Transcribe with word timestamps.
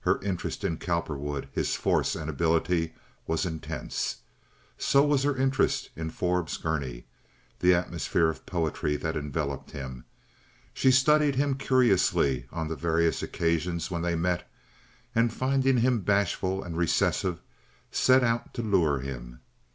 Her 0.00 0.18
interest 0.22 0.64
in 0.64 0.78
Cowperwood, 0.78 1.48
his 1.52 1.74
force 1.74 2.16
and 2.16 2.30
ability, 2.30 2.94
was 3.26 3.44
intense. 3.44 4.16
So 4.78 5.04
was 5.04 5.22
her 5.24 5.36
interest 5.36 5.90
in 5.94 6.08
Forbes 6.08 6.56
Gurney—the 6.56 7.74
atmosphere 7.74 8.30
of 8.30 8.46
poetry 8.46 8.96
that 8.96 9.18
enveloped 9.18 9.72
him. 9.72 10.06
She 10.72 10.90
studied 10.90 11.34
him 11.34 11.56
curiously 11.56 12.46
on 12.50 12.68
the 12.68 12.74
various 12.74 13.22
occasions 13.22 13.90
when 13.90 14.00
they 14.00 14.16
met, 14.16 14.50
and, 15.14 15.30
finding 15.30 15.76
him 15.76 16.00
bashful 16.00 16.62
and 16.64 16.74
recessive, 16.78 17.42
set 17.90 18.24
out 18.24 18.54
to 18.54 18.62
lure 18.62 19.00
him. 19.00 19.40